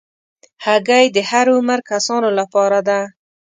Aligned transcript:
هګۍ 0.65 1.05
د 1.15 1.17
هر 1.29 1.45
عمر 1.55 1.79
کسانو 1.91 2.29
لپاره 2.39 2.79
ده. 2.87 2.99